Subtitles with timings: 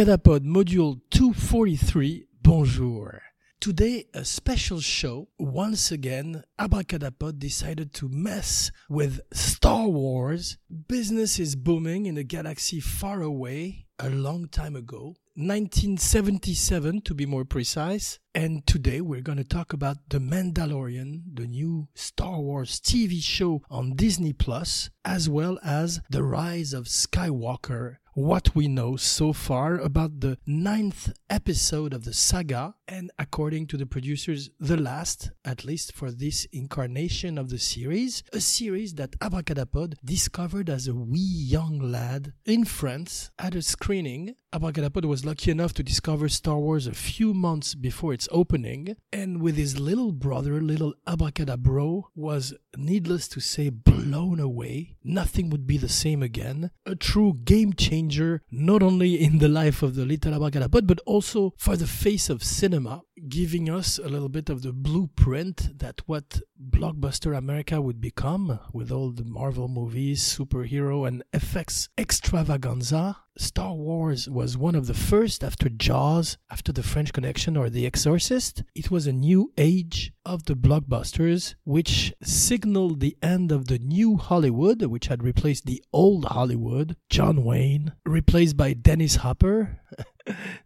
[0.00, 3.20] Abracadapod Module 243, bonjour.
[3.60, 5.28] Today, a special show.
[5.38, 10.56] Once again, Abracadapod decided to mess with Star Wars.
[10.88, 15.16] Business is booming in a galaxy far away, a long time ago.
[15.34, 18.18] 1977 to be more precise.
[18.34, 23.62] And today we're going to talk about The Mandalorian, the new Star Wars TV show
[23.70, 29.78] on Disney Plus, as well as The Rise of Skywalker, what we know so far
[29.78, 35.64] about the ninth episode of the saga, and according to the producers, the last, at
[35.64, 41.18] least for this incarnation of the series, a series that Abracadapod discovered as a wee
[41.18, 44.34] young lad in France at a screening.
[44.52, 49.40] Abracadapod was lucky enough to discover Star Wars a few months before its opening, and
[49.40, 54.96] with his little brother, little Abracadabro, was needless to say blown away.
[55.04, 56.72] Nothing would be the same again.
[56.84, 58.09] A true game changer,
[58.50, 62.42] not only in the life of the little Abracadabra, but also for the face of
[62.42, 68.58] cinema, giving us a little bit of the blueprint that what blockbuster America would become
[68.72, 73.16] with all the Marvel movies, superhero, and effects extravaganza.
[73.36, 77.86] Star Wars was one of the first after Jaws, after The French Connection or The
[77.86, 78.62] Exorcist.
[78.74, 84.16] It was a new age of the blockbusters, which signaled the end of the new
[84.16, 86.96] Hollywood, which had replaced the old Hollywood.
[87.08, 89.80] John Wayne, replaced by Dennis Hopper.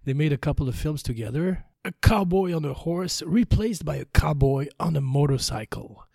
[0.05, 1.65] they made a couple of films together.
[1.85, 6.07] A cowboy on a horse replaced by a cowboy on a motorcycle.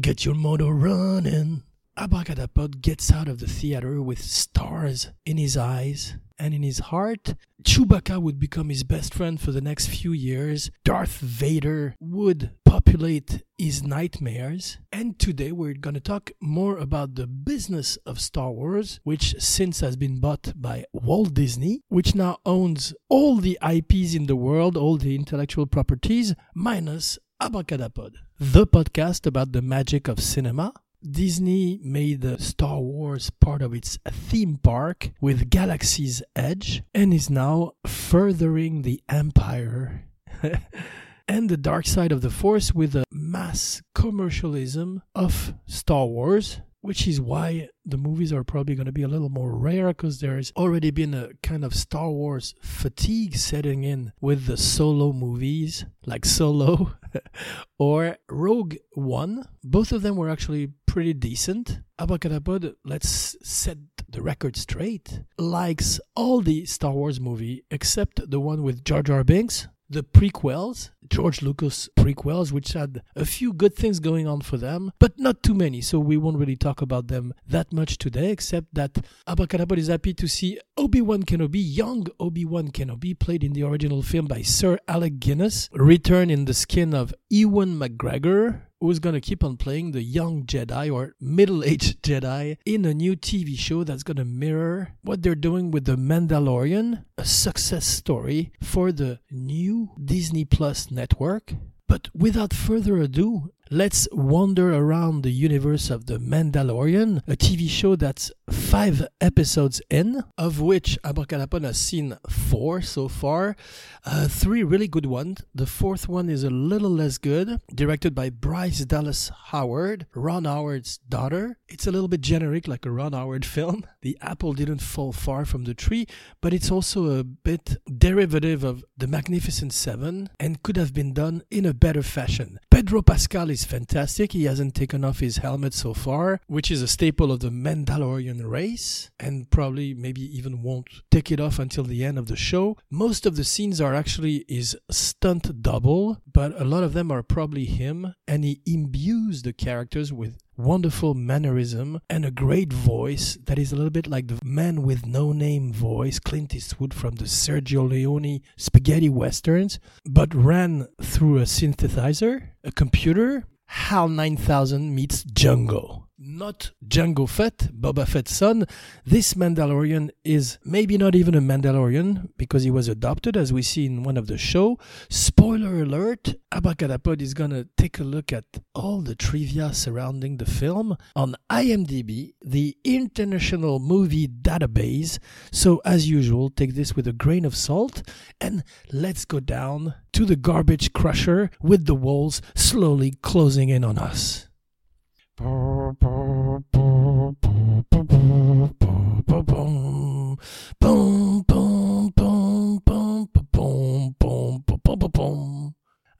[0.00, 1.64] Get your motor running.
[2.02, 7.36] Abracadapod gets out of the theater with stars in his eyes and in his heart.
[7.62, 10.72] Chewbacca would become his best friend for the next few years.
[10.84, 14.78] Darth Vader would populate his nightmares.
[14.90, 19.78] And today we're going to talk more about the business of Star Wars, which since
[19.78, 24.76] has been bought by Walt Disney, which now owns all the IPs in the world,
[24.76, 30.72] all the intellectual properties, minus Abracadapod, the podcast about the magic of cinema.
[31.08, 37.72] Disney made Star Wars part of its theme park with Galaxy's Edge and is now
[37.86, 40.04] furthering the empire
[41.28, 47.06] and the dark side of the Force with the mass commercialism of Star Wars which
[47.06, 50.52] is why the movies are probably going to be a little more rare because there's
[50.56, 56.24] already been a kind of Star Wars fatigue setting in with the solo movies like
[56.24, 56.96] Solo
[57.78, 59.46] or Rogue One.
[59.62, 61.80] Both of them were actually pretty decent.
[61.98, 63.78] Abracadapod, let's set
[64.10, 69.24] the record straight, likes all the Star Wars movie except the one with Jar Jar
[69.24, 74.56] Binks the prequels, George Lucas prequels, which had a few good things going on for
[74.56, 75.82] them, but not too many.
[75.82, 78.94] So we won't really talk about them that much today, except that
[79.28, 84.26] Abracadapod is happy to see Obi-Wan Kenobi, young Obi-Wan Kenobi, played in the original film
[84.26, 89.44] by Sir Alec Guinness, return in the skin of Ewan McGregor, who's going to keep
[89.44, 94.02] on playing the young Jedi or middle aged Jedi in a new TV show that's
[94.02, 99.90] going to mirror what they're doing with The Mandalorian, a success story for the new
[100.04, 101.54] Disney Plus network.
[101.86, 107.96] But without further ado, let's wander around the universe of The Mandalorian, a TV show
[107.96, 113.56] that's five episodes in, of which Abracadapod has seen four so far.
[114.04, 115.42] Uh, three really good ones.
[115.54, 120.98] The fourth one is a little less good, directed by Bryce Dallas Howard, Ron Howard's
[121.08, 121.58] daughter.
[121.68, 123.86] It's a little bit generic, like a Ron Howard film.
[124.02, 126.06] The apple didn't fall far from the tree,
[126.40, 131.42] but it's also a bit derivative of The Magnificent Seven and could have been done
[131.50, 132.58] in a better fashion.
[132.72, 134.32] Pedro Pascal is fantastic.
[134.32, 138.48] He hasn't taken off his helmet so far, which is a staple of the Mandalorian
[138.48, 142.78] race, and probably maybe even won't take it off until the end of the show.
[142.90, 147.22] Most of the scenes are actually his stunt double, but a lot of them are
[147.22, 153.58] probably him, and he imbues the characters with wonderful mannerism and a great voice that
[153.58, 157.24] is a little bit like the man with no name voice, Clint Eastwood from the
[157.24, 163.44] Sergio Leone spaghetti westerns, but ran through a synthesizer, a computer.
[163.66, 166.01] HAL 9000 meets Django
[166.38, 168.64] not Jango Fett, Boba Fett's son.
[169.04, 173.86] This Mandalorian is maybe not even a Mandalorian because he was adopted, as we see
[173.86, 174.78] in one of the show.
[175.08, 178.44] Spoiler alert: Abracadapod is gonna take a look at
[178.74, 185.18] all the trivia surrounding the film on IMDb, the International Movie Database.
[185.50, 188.02] So, as usual, take this with a grain of salt,
[188.40, 193.98] and let's go down to the garbage crusher with the walls slowly closing in on
[193.98, 194.48] us.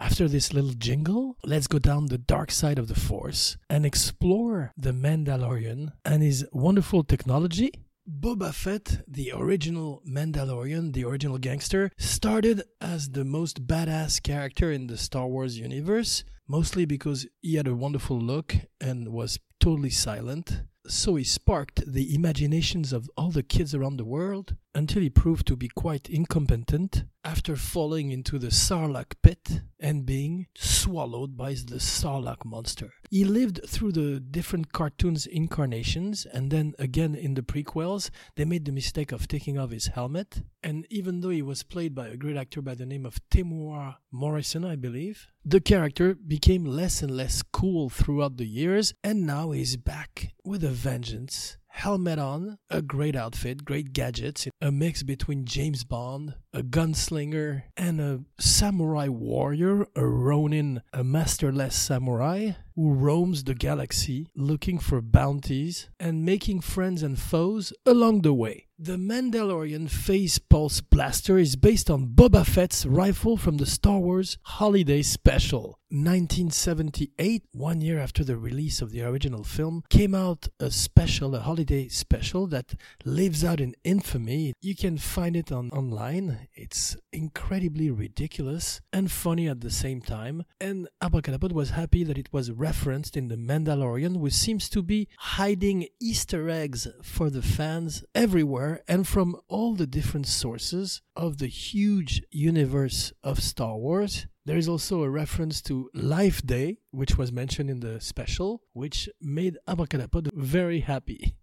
[0.00, 4.72] After this little jingle, let's go down the dark side of the Force and explore
[4.76, 7.70] the Mandalorian and his wonderful technology.
[8.08, 14.88] Boba Fett, the original Mandalorian, the original gangster, started as the most badass character in
[14.88, 20.60] the Star Wars universe mostly because he had a wonderful look and was totally silent.
[20.87, 25.46] So he sparked the imaginations of all the kids around the world until he proved
[25.46, 31.78] to be quite incompetent after falling into the Sarlacc pit and being swallowed by the
[31.78, 32.92] Sarlacc monster.
[33.10, 38.10] He lived through the different cartoons incarnations and then again in the prequels.
[38.36, 40.42] They made the mistake of taking off his helmet.
[40.62, 43.96] And even though he was played by a great actor by the name of Temuera
[44.10, 49.50] Morrison I believe the character became less and less cool throughout the years and now
[49.50, 55.44] he's back with a vengeance helmet on, a great outfit, great gadgets, a mix between
[55.44, 63.44] James Bond, a gunslinger, and a samurai warrior, a Ronin, a masterless samurai who roams
[63.44, 68.66] the galaxy looking for bounties and making friends and foes along the way.
[68.78, 74.38] The Mandalorian Phase Pulse Blaster is based on Boba Fett's rifle from the Star Wars
[74.42, 75.78] Holiday Special.
[75.90, 81.40] 1978, one year after the release of the original film, came out a special, a
[81.40, 84.54] holiday special that lives out in infamy.
[84.62, 86.48] You can find it on online.
[86.54, 90.44] It's incredibly ridiculous and funny at the same time.
[90.60, 95.09] And Abracadapod was happy that it was referenced in The Mandalorian, which seems to be
[95.19, 101.49] hiding Easter eggs for the fans everywhere and from all the different sources of the
[101.49, 104.29] huge universe of Star Wars.
[104.44, 109.09] There is also a reference to Life Day, which was mentioned in the special, which
[109.20, 111.35] made Abracadapod very happy.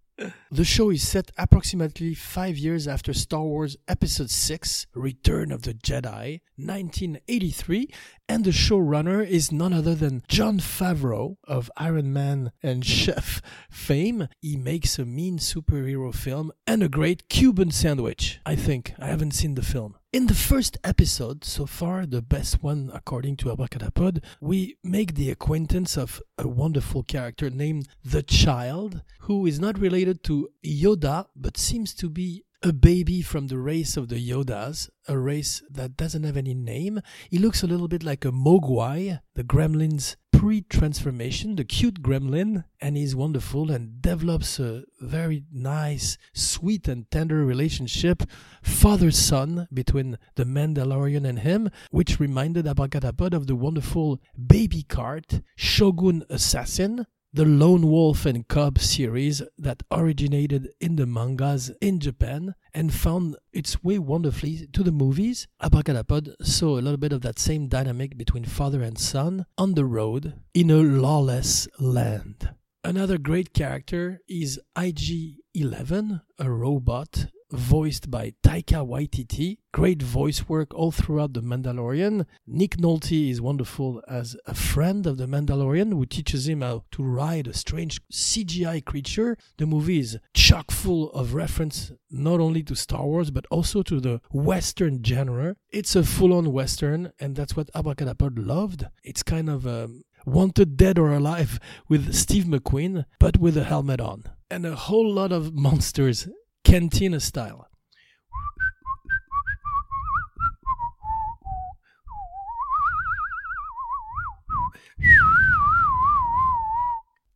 [0.50, 5.74] The show is set approximately five years after Star Wars Episode 6 Return of the
[5.74, 7.88] Jedi, 1983,
[8.28, 13.40] and the showrunner is none other than Jon Favreau of Iron Man and Chef
[13.70, 14.28] fame.
[14.40, 18.40] He makes a mean superhero film and a great Cuban sandwich.
[18.44, 18.94] I think.
[18.98, 19.96] I haven't seen the film.
[20.12, 25.30] In the first episode, so far the best one according to Abracadapod, we make the
[25.30, 31.56] acquaintance of a wonderful character named The Child, who is not related to Yoda but
[31.56, 36.24] seems to be a baby from the race of the Yodas, a race that doesn't
[36.24, 37.00] have any name.
[37.30, 42.64] He looks a little bit like a Mogwai, the gremlin's pre transformation, the cute gremlin,
[42.80, 48.22] and he's wonderful and develops a very nice, sweet, and tender relationship,
[48.62, 55.42] father son, between the Mandalorian and him, which reminded Abracadapod of the wonderful baby cart
[55.56, 62.56] Shogun Assassin, the Lone Wolf and Cub series that originated in the mangas in Japan
[62.74, 65.46] and found its way wonderfully to the movies.
[65.62, 69.84] Abracadapod saw a little bit of that same dynamic between father and son on the
[69.84, 72.50] road in a lawless land.
[72.82, 79.58] Another great character is IG 11, a robot voiced by Taika Waititi.
[79.72, 82.26] Great voice work all throughout The Mandalorian.
[82.46, 87.02] Nick Nolte is wonderful as a friend of The Mandalorian who teaches him how to
[87.02, 89.36] ride a strange CGI creature.
[89.58, 94.00] The movie is chock full of reference not only to Star Wars but also to
[94.00, 95.56] the Western genre.
[95.70, 98.86] It's a full on Western, and that's what Abracadapod loved.
[99.04, 104.00] It's kind of um, Wanted Dead or Alive with Steve McQueen, but with a helmet
[104.00, 104.24] on.
[104.50, 106.28] And a whole lot of monsters
[106.64, 107.66] cantina style.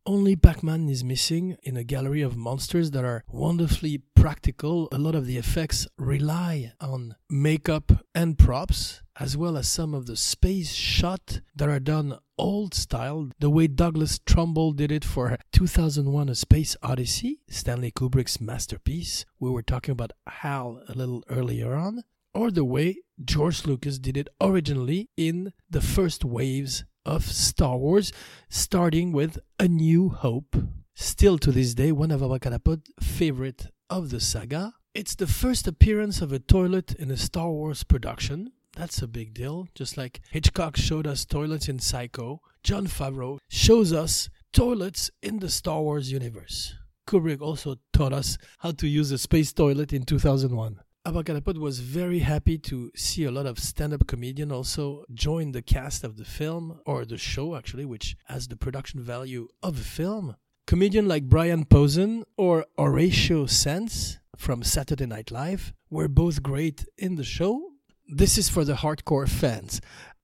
[0.07, 4.87] Only Pac Man is missing in a gallery of monsters that are wonderfully practical.
[4.91, 10.05] A lot of the effects rely on makeup and props, as well as some of
[10.05, 15.37] the space shot that are done old style, the way Douglas Trumbull did it for
[15.51, 19.25] 2001 A Space Odyssey, Stanley Kubrick's masterpiece.
[19.39, 22.03] We were talking about HAL a little earlier on.
[22.33, 28.11] Or the way George Lucas did it originally in the first waves of Star Wars,
[28.49, 30.55] starting with A New Hope.
[30.95, 34.73] Still to this day, one of Abracadapod's favorite of the saga.
[34.93, 38.51] It's the first appearance of a toilet in a Star Wars production.
[38.75, 39.67] That's a big deal.
[39.73, 45.49] Just like Hitchcock showed us toilets in Psycho, Jon Favreau shows us toilets in the
[45.49, 46.75] Star Wars universe.
[47.07, 50.79] Kubrick also taught us how to use a space toilet in 2001.
[51.05, 56.03] Abracadapod was very happy to see a lot of stand-up comedian also join the cast
[56.03, 60.35] of the film or the show actually, which has the production value of a film.
[60.65, 67.15] Comedian like Brian Posehn or Horatio Sanz from Saturday Night Live were both great in
[67.15, 67.74] the show.
[68.07, 69.81] This is for the hardcore fans.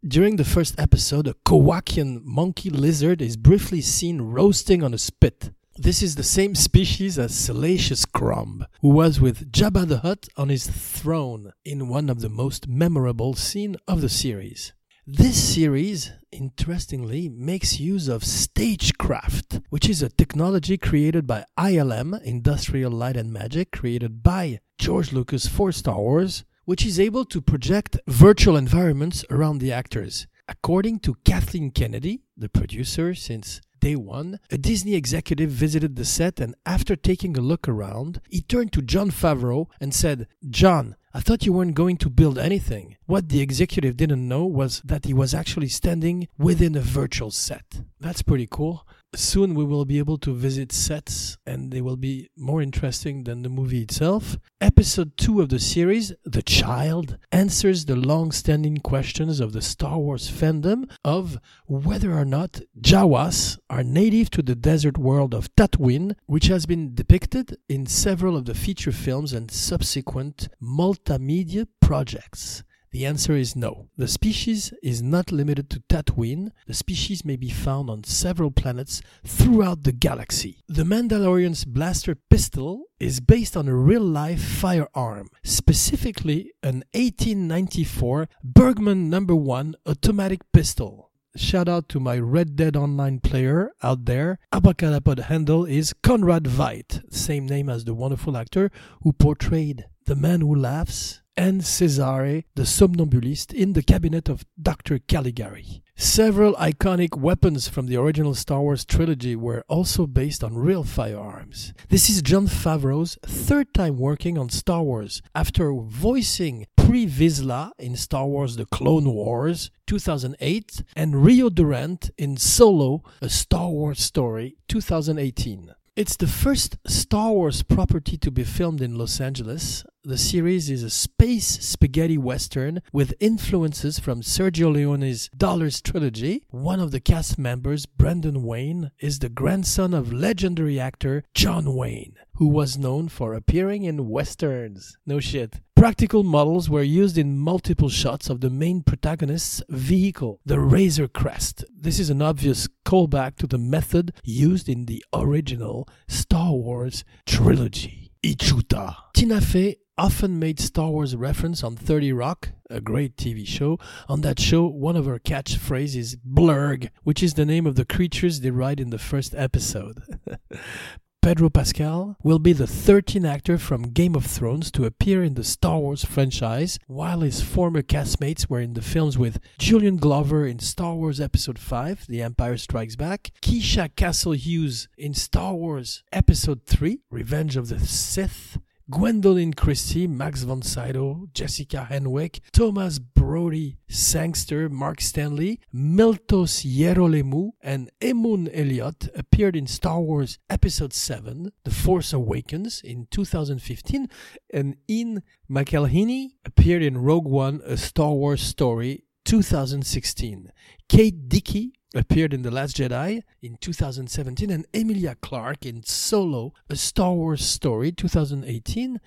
[0.08, 5.50] During the first episode, a Kowakian monkey lizard is briefly seen roasting on a spit.
[5.78, 10.50] This is the same species as Salacious Crumb, who was with Jabba the Hutt on
[10.50, 14.74] his throne in one of the most memorable scenes of the series.
[15.08, 22.92] This series, interestingly, makes use of stagecraft, which is a technology created by ILM, Industrial
[22.92, 27.98] Light and Magic, created by George Lucas for Star Wars, which is able to project
[28.08, 30.28] virtual environments around the actors.
[30.48, 36.40] According to Kathleen Kennedy, the producer since day one, a Disney executive visited the set
[36.40, 41.20] and after taking a look around, he turned to Jon Favreau and said, Jon, I
[41.20, 42.96] thought you weren't going to build anything.
[43.06, 47.82] What the executive didn't know was that he was actually standing within a virtual set.
[48.00, 48.86] That's pretty cool.
[49.14, 53.42] Soon we will be able to visit sets and they will be more interesting than
[53.42, 54.38] the movie itself.
[54.62, 59.98] Episode 2 of the series, The Child, answers the long standing questions of the Star
[59.98, 66.16] Wars fandom of whether or not Jawas are native to the desert world of Tatooine,
[66.28, 72.64] which has been depicted in several of the feature films and subsequent multimedia projects.
[72.92, 73.88] The answer is no.
[73.96, 76.52] The species is not limited to Tatooine.
[76.68, 80.58] The species may be found on several planets throughout the galaxy.
[80.68, 89.10] The Mandalorian's blaster pistol is based on a real life firearm, specifically an 1894 Bergmann
[89.10, 91.12] number 1 automatic pistol.
[91.38, 94.38] Shout out to my Red Dead Online player out there.
[94.54, 98.70] Abracadapod handle is Conrad Veidt, same name as the wonderful actor
[99.04, 105.00] who portrayed the man who laughs and Cesare, the somnambulist, in the cabinet of Dr.
[105.00, 105.82] Caligari.
[105.96, 111.74] Several iconic weapons from the original Star Wars trilogy were also based on real firearms.
[111.90, 117.96] This is Jon Favreau's third time working on Star Wars after voicing Pre Vizsla in
[117.96, 124.58] Star Wars The Clone Wars 2008 and Rio Durant in Solo, A Star Wars Story
[124.68, 125.74] 2018.
[125.96, 129.84] It's the first Star Wars property to be filmed in Los Angeles.
[130.04, 136.44] The series is a space spaghetti western with influences from Sergio Leone's Dollars trilogy.
[136.50, 142.16] One of the cast members, Brendan Wayne, is the grandson of legendary actor John Wayne,
[142.38, 144.98] who was known for appearing in westerns.
[145.06, 145.60] No shit.
[145.76, 151.64] Practical models were used in multiple shots of the main protagonist's vehicle, the Razor Crest.
[151.72, 158.12] This is an obvious callback to the method used in the original Star Wars trilogy.
[158.24, 158.96] Ichuta.
[159.14, 163.78] Tina Fey often made Star Wars reference on 30 Rock, a great TV show.
[164.10, 167.86] On that show, one of her catchphrases is blurg, which is the name of the
[167.86, 170.02] creatures they ride in the first episode.
[171.22, 175.44] Pedro Pascal will be the 13th actor from Game of Thrones to appear in the
[175.44, 180.58] Star Wars franchise, while his former castmates were in the films with Julian Glover in
[180.58, 186.66] Star Wars Episode 5, The Empire Strikes Back, Keisha Castle Hughes in Star Wars Episode
[186.66, 188.58] 3, Revenge of the Sith,
[188.92, 197.90] Gwendoline Christie, Max von Sydow, Jessica Henwick, Thomas Brodie Sangster, Mark Stanley, Miltos Yerolemou, and
[198.02, 204.10] Emun Elliott appeared in Star Wars Episode 7, The Force Awakens, in 2015,
[204.54, 210.52] and Ian McElhinney appeared in Rogue One, A Star Wars Story, 2016.
[210.90, 216.76] Kate Dickie appeared in The Last Jedi in 2017 and Emilia Clarke in Solo, A
[216.76, 219.00] Star Wars Story 2018.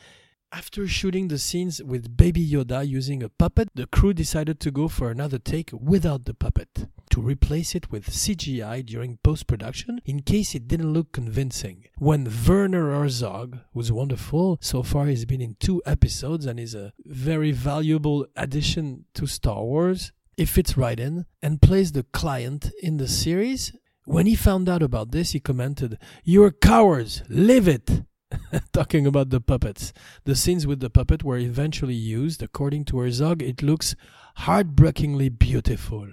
[0.52, 4.86] After shooting the scenes with Baby Yoda using a puppet, the crew decided to go
[4.86, 10.22] for another take without the puppet, to replace it with CGI during post production in
[10.22, 11.86] case it didn't look convincing.
[11.98, 16.92] When Werner Herzog, who's wonderful, so far he's been in two episodes and is a
[17.04, 22.96] very valuable addition to Star Wars, he fits right in and plays the client in
[22.96, 23.72] the series.
[24.04, 28.02] When he found out about this, he commented, You're cowards, live it!
[28.72, 29.92] Talking about the puppets.
[30.24, 32.42] The scenes with the puppet were eventually used.
[32.42, 33.94] According to Herzog, it looks
[34.36, 36.08] heartbreakingly beautiful.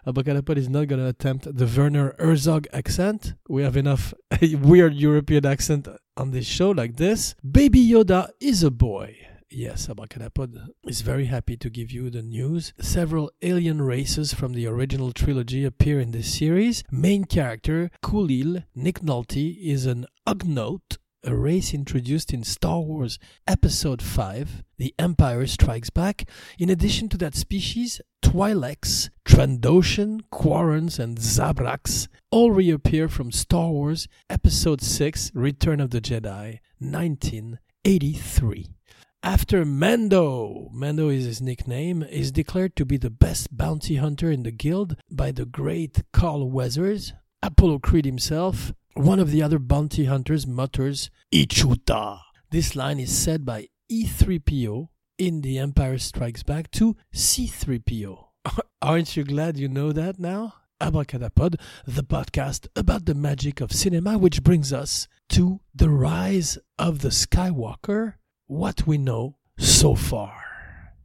[0.07, 3.33] Abracadapod is not going to attempt the Werner Herzog accent.
[3.47, 5.87] We have enough weird European accent
[6.17, 7.35] on this show like this.
[7.49, 9.15] Baby Yoda is a boy.
[9.51, 12.71] Yes, Abracadapod is very happy to give you the news.
[12.79, 16.83] Several alien races from the original trilogy appear in this series.
[16.91, 24.03] Main character, Kuiil Nick Nolte, is an Ugnaught, a race introduced in Star Wars Episode
[24.03, 26.29] 5, The Empire Strikes Back.
[26.59, 34.07] In addition to that species, Twi'leks, Trandoshan, Quarrens, and Zabraks all reappear from Star Wars
[34.29, 38.67] Episode 6, Return of the Jedi, 1983.
[39.23, 44.43] After Mando, Mando is his nickname, is declared to be the best bounty hunter in
[44.43, 47.11] the guild by the great Carl Weathers,
[47.43, 52.19] Apollo Creed himself, one of the other bounty hunters mutters, Ichuta.
[52.49, 58.25] This line is said by E3PO in The Empire Strikes Back to C3PO.
[58.81, 60.53] Aren't you glad you know that now?
[60.79, 66.99] Abracadapod, the podcast about the magic of cinema, which brings us to the rise of
[66.99, 68.13] the Skywalker,
[68.49, 70.33] what we know so far.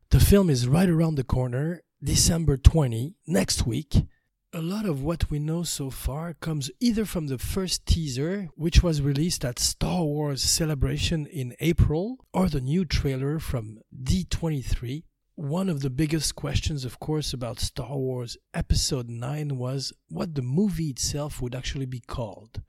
[0.09, 4.07] The film is right around the corner, December 20, next week.
[4.55, 8.83] A lot of what we know so far comes either from the first teaser, which
[8.83, 15.03] was released at Star Wars Celebration in April, or the new trailer from D23,
[15.37, 20.43] one of the biggest questions, of course, about Star Wars Episode 9 was what the
[20.43, 22.63] movie itself would actually be called.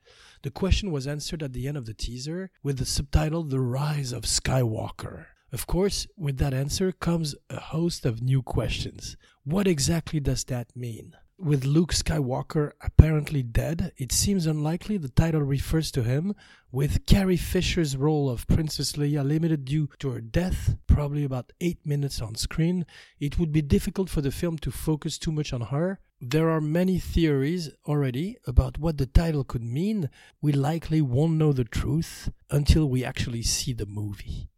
[0.46, 4.12] The question was answered at the end of the teaser with the subtitle The Rise
[4.12, 5.26] of Skywalker.
[5.52, 9.18] Of course, with that answer comes a host of new questions.
[9.44, 11.14] What exactly does that mean?
[11.40, 16.36] With Luke Skywalker apparently dead, it seems unlikely the title refers to him,
[16.72, 21.84] with Carrie Fisher's role of Princess Leia limited due to her death, probably about 8
[21.88, 22.86] minutes on screen.
[23.20, 26.00] It would be difficult for the film to focus too much on her.
[26.28, 30.10] There are many theories already about what the title could mean.
[30.42, 34.50] We likely won't know the truth until we actually see the movie.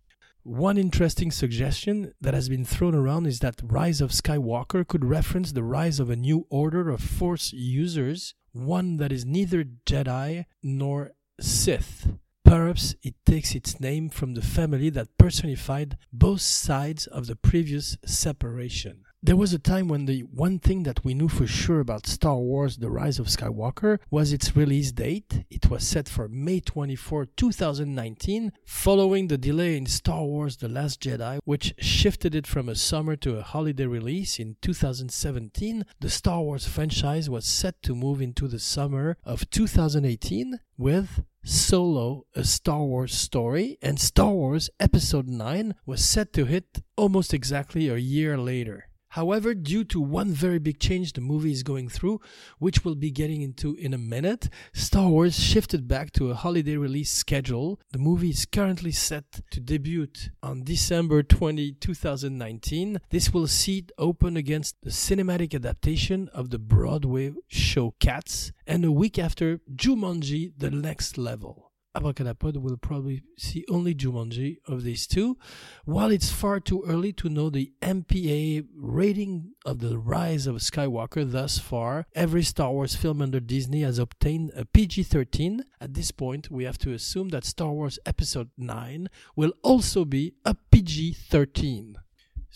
[0.44, 5.52] One interesting suggestion that has been thrown around is that Rise of Skywalker could reference
[5.52, 11.12] the rise of a new order of Force users, one that is neither Jedi nor
[11.42, 12.08] Sith.
[12.46, 17.98] Perhaps it takes its name from the family that personified both sides of the previous
[18.06, 19.04] separation.
[19.24, 22.38] There was a time when the one thing that we knew for sure about Star
[22.38, 25.44] Wars The Rise of Skywalker was its release date.
[25.50, 31.02] It was set for May 24, 2019, following the delay in Star Wars The Last
[31.02, 35.84] Jedi, which shifted it from a summer to a holiday release in 2017.
[36.00, 42.28] The Star Wars franchise was set to move into the summer of 2018 with Solo,
[42.36, 47.90] a Star Wars story, and Star Wars Episode 9 was set to hit almost exactly
[47.90, 48.87] a year later.
[49.18, 52.22] However, due to one very big change the movie is going through,
[52.60, 56.78] which we'll be getting into in a minute, Star Wars shifted back to a holiday
[56.78, 57.80] release schedule.
[57.94, 60.06] The movie is currently set to debut
[60.44, 63.00] on December 20, 2019.
[63.10, 68.86] This will see it open against the cinematic adaptation of the Broadway show Cats, and
[68.86, 71.67] a week after Jumanji The Next Level.
[71.98, 75.38] Abracadapod will probably see only Jumanji of these two.
[75.86, 81.30] While it's far too early to know the MPA rating of the rise of Skywalker
[81.30, 85.64] thus far, every Star Wars film under Disney has obtained a PG 13.
[85.82, 90.34] At this point, we have to assume that Star Wars Episode 9 will also be
[90.46, 91.98] a PG 13.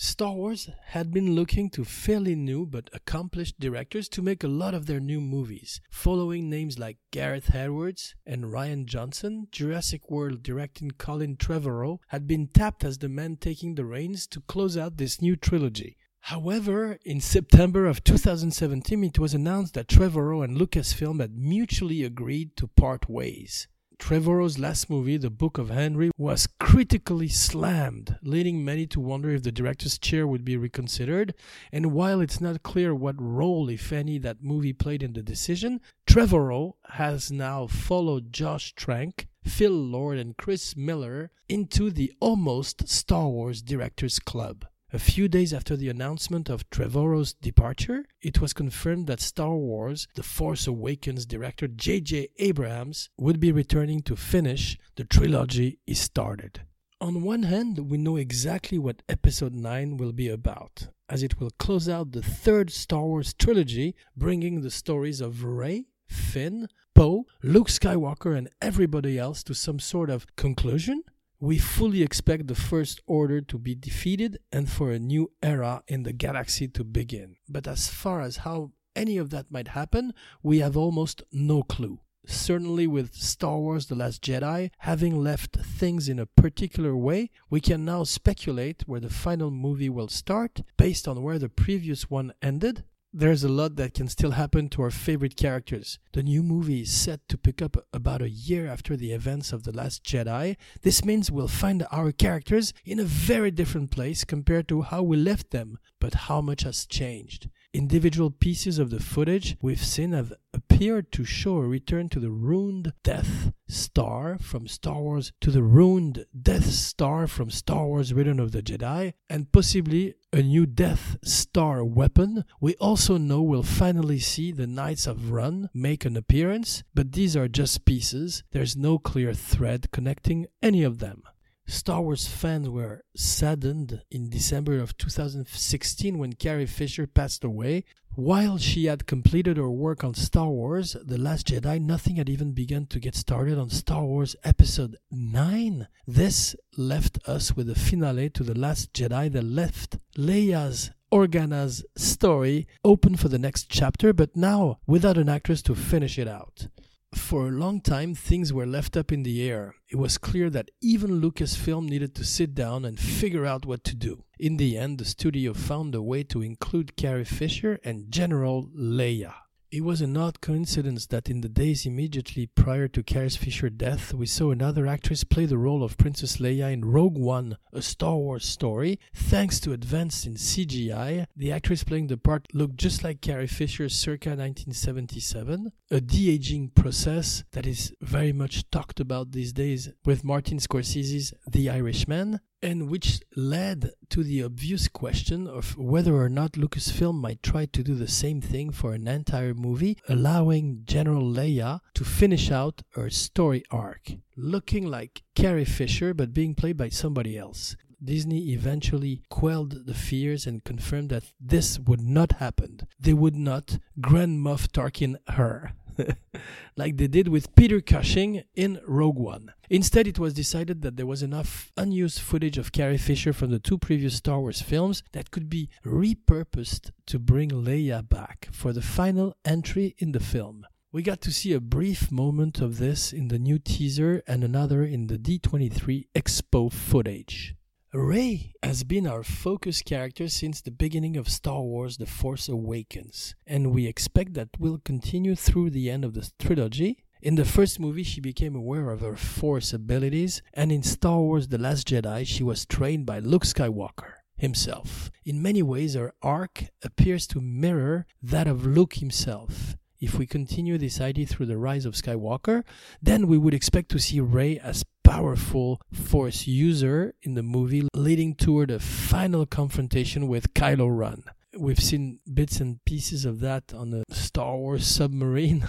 [0.03, 4.73] Star Wars had been looking to fairly new but accomplished directors to make a lot
[4.73, 5.79] of their new movies.
[5.91, 12.47] Following names like Gareth Edwards and Rian Johnson, Jurassic World directing Colin Trevorrow had been
[12.47, 15.97] tapped as the man taking the reins to close out this new trilogy.
[16.21, 22.57] However, in September of 2017, it was announced that Trevorrow and Lucasfilm had mutually agreed
[22.57, 23.67] to part ways.
[24.01, 29.43] Trevorrow's last movie, The Book of Henry, was critically slammed, leading many to wonder if
[29.43, 31.35] the director's chair would be reconsidered.
[31.71, 35.81] And while it's not clear what role, if any, that movie played in the decision,
[36.07, 43.29] Trevorrow has now followed Josh Trank, Phil Lord, and Chris Miller into the almost Star
[43.29, 44.65] Wars Directors Club.
[44.93, 50.05] A few days after the announcement of Trevorrow's departure, it was confirmed that Star Wars
[50.15, 52.27] The Force Awakens director J.J.
[52.39, 56.63] Abrams would be returning to finish the trilogy he started.
[56.99, 61.51] On one hand, we know exactly what Episode 9 will be about, as it will
[61.51, 67.69] close out the third Star Wars trilogy, bringing the stories of Rey, Finn, Poe, Luke
[67.69, 71.03] Skywalker, and everybody else to some sort of conclusion
[71.41, 76.03] we fully expect the First Order to be defeated and for a new era in
[76.03, 77.35] the galaxy to begin.
[77.49, 81.99] But as far as how any of that might happen, we have almost no clue.
[82.27, 87.59] Certainly, with Star Wars The Last Jedi having left things in a particular way, we
[87.59, 92.33] can now speculate where the final movie will start based on where the previous one
[92.43, 95.99] ended there's a lot that can still happen to our favorite characters.
[96.13, 99.63] The new movie is set to pick up about a year after the events of
[99.63, 100.55] The Last Jedi.
[100.81, 105.17] This means we'll find our characters in a very different place compared to how we
[105.17, 107.49] left them, but how much has changed.
[107.73, 112.29] Individual pieces of the footage we've seen have appeared to show a return to the
[112.29, 118.41] ruined Death Star from Star Wars to the ruined Death Star from Star Wars Return
[118.41, 122.43] of the Jedi, and possibly a new Death Star weapon.
[122.59, 127.37] We also know we'll finally see the Knights of Ren make an appearance, but these
[127.37, 128.43] are just pieces.
[128.51, 131.23] There's no clear thread connecting any of them.
[131.71, 137.85] Star Wars fans were saddened in December of 2016 when Carrie Fisher passed away.
[138.13, 142.51] While she had completed her work on Star Wars The Last Jedi, nothing had even
[142.51, 145.87] begun to get started on Star Wars Episode 9.
[146.05, 152.67] This left us with a finale to The Last Jedi that left Leia's Organa's story
[152.83, 156.67] open for the next chapter, but now without an actress to finish it out.
[157.13, 159.75] For a long time, things were left up in the air.
[159.89, 163.95] It was clear that even Lucasfilm needed to sit down and figure out what to
[163.95, 164.23] do.
[164.39, 169.33] In the end, the studio found a way to include Carrie Fisher and General Leia.
[169.71, 174.13] It was an odd coincidence that in the days immediately prior to Carrie Fisher's death,
[174.13, 178.17] we saw another actress play the role of Princess Leia in Rogue One, a Star
[178.17, 178.99] Wars story.
[179.13, 183.87] Thanks to advances in CGI, the actress playing the part looked just like Carrie Fisher
[183.87, 190.57] circa 1977, a de-aging process that is very much talked about these days with Martin
[190.57, 197.15] Scorsese's The Irishman, and which led to the obvious question of whether or not Lucasfilm
[197.15, 202.03] might try to do the same thing for an entire movie, allowing General Leia to
[202.03, 207.75] finish out her story arc, looking like Carrie Fisher but being played by somebody else.
[208.03, 212.79] Disney eventually quelled the fears and confirmed that this would not happen.
[212.99, 215.73] They would not Grand Moff Tarkin her.
[216.75, 219.53] like they did with Peter Cushing in Rogue One.
[219.69, 223.59] Instead, it was decided that there was enough unused footage of Carrie Fisher from the
[223.59, 228.81] two previous Star Wars films that could be repurposed to bring Leia back for the
[228.81, 230.65] final entry in the film.
[230.93, 234.83] We got to see a brief moment of this in the new teaser and another
[234.83, 237.55] in the D23 Expo footage.
[237.93, 243.35] Rey has been our focus character since the beginning of Star Wars The Force Awakens,
[243.45, 247.03] and we expect that will continue through the end of the trilogy.
[247.21, 251.49] In the first movie, she became aware of her Force abilities, and in Star Wars
[251.49, 255.11] The Last Jedi, she was trained by Luke Skywalker himself.
[255.25, 259.75] In many ways, her arc appears to mirror that of Luke himself.
[260.01, 262.63] If we continue this idea through the rise of Skywalker,
[263.03, 268.33] then we would expect to see Rey as powerful force user in the movie, leading
[268.33, 271.23] toward a final confrontation with Kylo Ren.
[271.55, 275.67] We've seen bits and pieces of that on the Star Wars submarine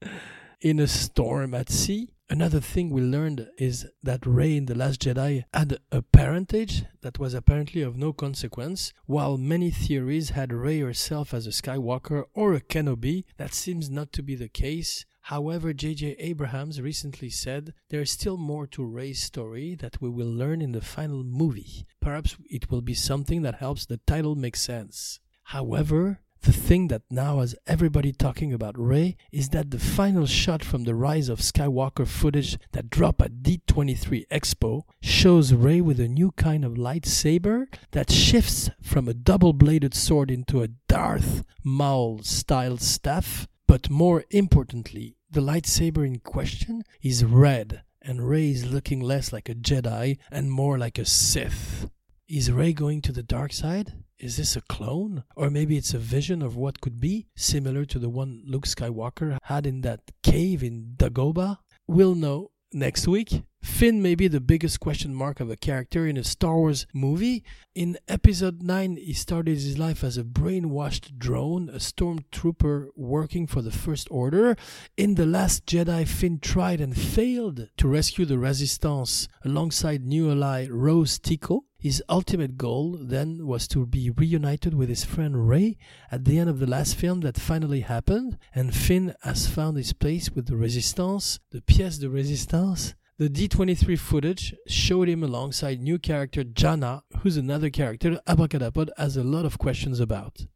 [0.62, 2.14] in a storm at sea.
[2.30, 7.18] Another thing we learned is that Rey in The Last Jedi had a parentage that
[7.18, 12.54] was apparently of no consequence, while many theories had Rey herself as a Skywalker or
[12.54, 13.24] a Kenobi.
[13.36, 15.04] That seems not to be the case.
[15.26, 16.16] However, J.J.
[16.18, 20.72] Abrahams recently said there is still more to Rey's story that we will learn in
[20.72, 21.86] the final movie.
[22.00, 25.20] Perhaps it will be something that helps the title make sense.
[25.44, 30.64] However, the thing that now has everybody talking about Rey is that the final shot
[30.64, 36.08] from the Rise of Skywalker footage that dropped at D23 Expo shows Rey with a
[36.08, 42.22] new kind of lightsaber that shifts from a double bladed sword into a Darth Maul
[42.22, 49.00] style staff but more importantly, the lightsaber in question is red, and Rey is looking
[49.00, 51.88] less like a Jedi and more like a Sith.
[52.28, 54.01] Is Rey going to the dark side?
[54.22, 55.24] Is this a clone?
[55.34, 59.36] Or maybe it's a vision of what could be, similar to the one Luke Skywalker
[59.42, 61.58] had in that cave in Dagobah?
[61.88, 63.42] We'll know next week.
[63.60, 67.42] Finn may be the biggest question mark of a character in a Star Wars movie.
[67.74, 73.60] In episode 9, he started his life as a brainwashed drone, a stormtrooper working for
[73.60, 74.54] the First Order.
[74.96, 80.68] In The Last Jedi, Finn tried and failed to rescue the Resistance alongside new ally
[80.70, 81.64] Rose Tico.
[81.82, 85.76] His ultimate goal then was to be reunited with his friend Rey
[86.12, 89.92] at the end of the last film that finally happened, and Finn has found his
[89.92, 95.98] place with the Resistance, the pièce de résistance, the D23 footage showed him alongside new
[95.98, 100.46] character Jannah, who's another character Abracadapod has a lot of questions about.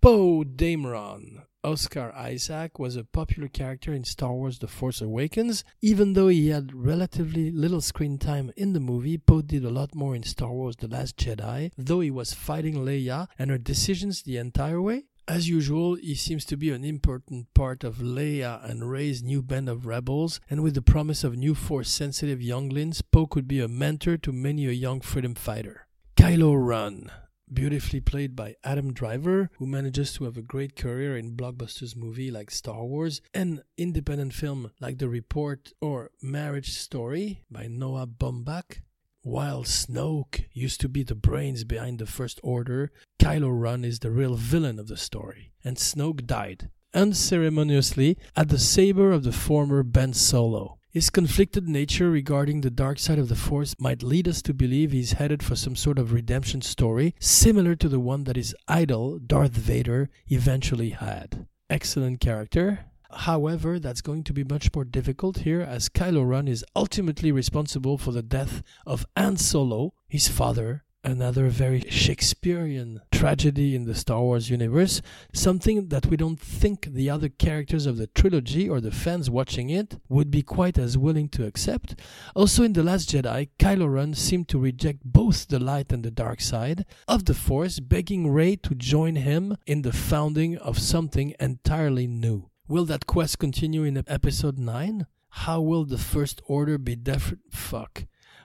[0.00, 1.44] Poe Dameron.
[1.64, 5.64] Oscar Isaac was a popular character in Star Wars The Force Awakens.
[5.80, 9.94] Even though he had relatively little screen time in the movie, Poe did a lot
[9.94, 14.22] more in Star Wars The Last Jedi, though he was fighting Leia and her decisions
[14.22, 15.04] the entire way.
[15.26, 19.70] As usual, he seems to be an important part of Leia and Rey's new band
[19.70, 23.68] of rebels, and with the promise of new force sensitive younglings, Poe could be a
[23.68, 25.86] mentor to many a young freedom fighter.
[26.14, 27.10] Kylo Ren.
[27.52, 32.30] Beautifully played by Adam Driver, who manages to have a great career in blockbusters movie
[32.30, 38.82] like Star Wars and independent film like The Report or Marriage Story by Noah Baumbach.
[39.22, 44.10] While Snoke used to be the brains behind the First Order, Kylo Ren is the
[44.10, 49.82] real villain of the story, and Snoke died unceremoniously at the saber of the former
[49.82, 50.78] Ben Solo.
[50.94, 54.92] His conflicted nature regarding the dark side of the Force might lead us to believe
[54.92, 59.18] he's headed for some sort of redemption story similar to the one that his idol,
[59.18, 61.48] Darth Vader, eventually had.
[61.68, 66.64] Excellent character, However, that's going to be much more difficult here as Kylo Ren is
[66.76, 73.84] ultimately responsible for the death of Han Solo, his father, another very Shakespearean tragedy in
[73.84, 78.68] the Star Wars universe, something that we don't think the other characters of the trilogy
[78.68, 82.00] or the fans watching it would be quite as willing to accept.
[82.34, 86.10] Also, in The Last Jedi, Kylo Ren seemed to reject both the light and the
[86.10, 91.34] dark side of the Force, begging Rey to join him in the founding of something
[91.38, 92.50] entirely new.
[92.66, 95.06] Will that quest continue in episode 9?
[95.28, 97.42] How will the First Order be different?
[97.50, 98.04] Fuck.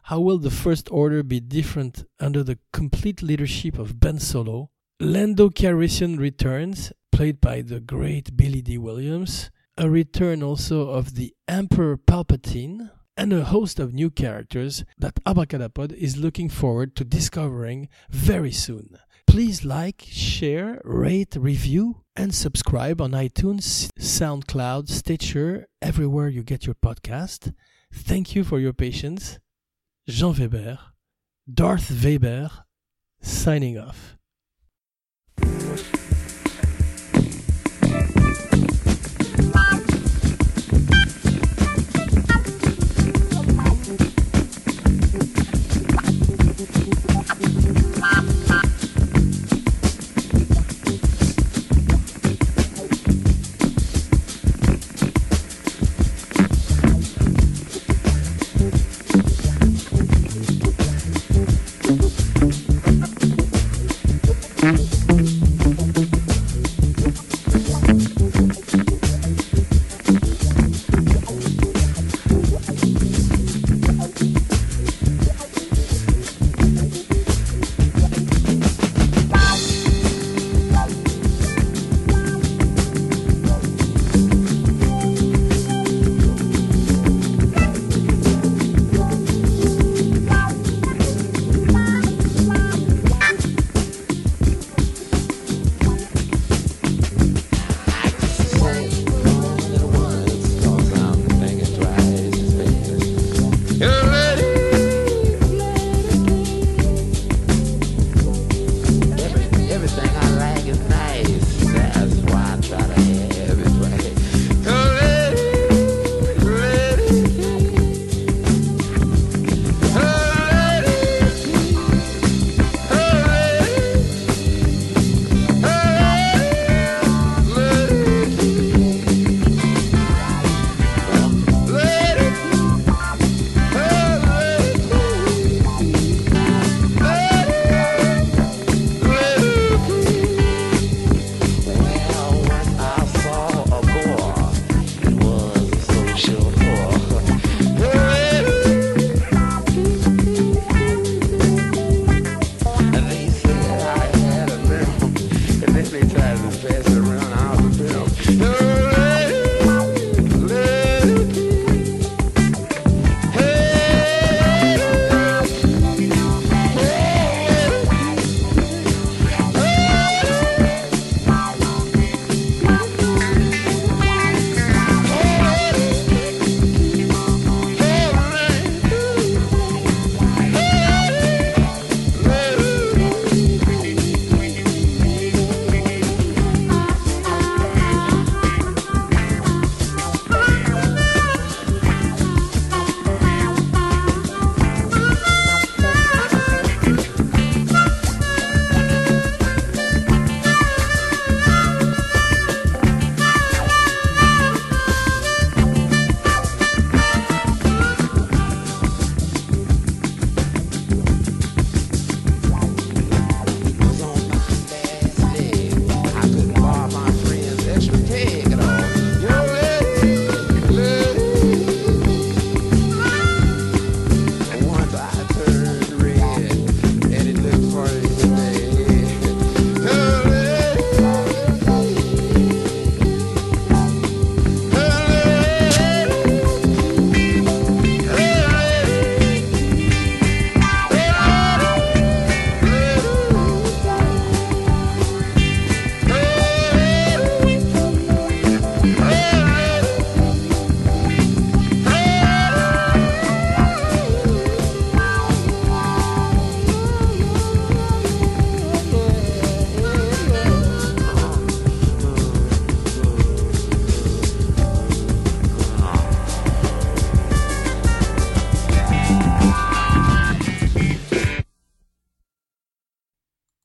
[0.10, 4.72] How will the First Order be different under the complete leadership of Ben Solo?
[5.00, 9.52] Lando Calrissian returns, played by the great Billy Dee Williams.
[9.78, 15.94] A return also of the Emperor Palpatine, and a host of new characters that Abracadapod
[15.94, 18.98] is looking forward to discovering very soon.
[19.28, 26.74] Please like, share, rate, review, and subscribe on iTunes, SoundCloud, Stitcher, everywhere you get your
[26.74, 27.54] podcast.
[27.94, 29.38] Thank you for your patience.
[30.10, 30.80] Jean Weber,
[31.46, 32.66] Darth Weber,
[33.22, 34.18] signing off.